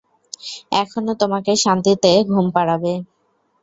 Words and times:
এখন 0.81 1.03
ও 1.07 1.13
তোমাকে 1.21 1.51
শান্তিতে 1.63 2.11
ঘুম 2.29 2.45
পাড়াবে। 2.55 2.93